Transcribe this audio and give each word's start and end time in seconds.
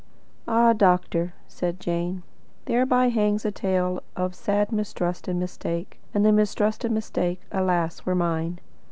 "Ah, 0.47 0.73
doctor," 0.73 1.35
said 1.47 1.79
Jane, 1.79 2.23
"thereby 2.65 3.09
hangs 3.09 3.45
a 3.45 3.51
tale 3.51 4.01
of 4.15 4.33
sad 4.33 4.71
mistrust 4.71 5.27
and 5.27 5.39
mistake, 5.39 5.99
and 6.11 6.25
the 6.25 6.31
mistrust 6.31 6.83
and 6.83 6.95
mistake, 6.95 7.41
alas, 7.51 8.03
were 8.03 8.15
mine. 8.15 8.57